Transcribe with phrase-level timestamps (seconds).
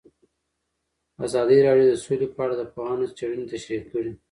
[1.25, 4.11] ازادي راډیو د سوله په اړه د پوهانو څېړنې تشریح کړې.